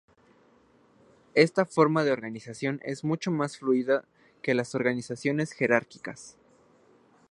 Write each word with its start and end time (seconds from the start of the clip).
Esta 1.35 1.63
forma 1.63 2.03
de 2.03 2.11
organización 2.11 2.79
es 2.83 3.03
mucho 3.03 3.29
más 3.29 3.59
fluida 3.59 4.03
que 4.41 4.55
las 4.55 4.73
organizaciones 4.73 5.51
jerárquicas. 5.51 6.37